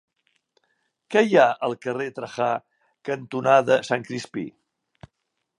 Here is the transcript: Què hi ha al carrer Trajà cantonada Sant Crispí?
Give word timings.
Què 1.15 1.23
hi 1.27 1.37
ha 1.41 1.45
al 1.67 1.77
carrer 1.85 2.09
Trajà 2.17 2.49
cantonada 3.11 3.81
Sant 3.91 4.07
Crispí? 4.11 4.49